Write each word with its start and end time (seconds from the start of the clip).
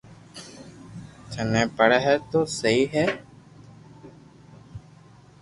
ٿني 1.31 1.63
پڙي 1.75 1.99
ھي 2.05 2.15
تو 2.29 2.39
سھي 2.57 2.75
ھي 2.93 3.05